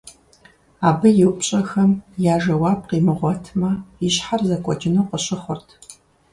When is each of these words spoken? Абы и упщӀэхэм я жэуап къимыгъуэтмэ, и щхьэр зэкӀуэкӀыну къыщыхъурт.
Абы 0.87 1.07
и 1.23 1.23
упщӀэхэм 1.29 1.91
я 2.33 2.35
жэуап 2.43 2.81
къимыгъуэтмэ, 2.89 3.71
и 4.05 4.07
щхьэр 4.13 4.41
зэкӀуэкӀыну 4.47 5.07
къыщыхъурт. 5.09 5.67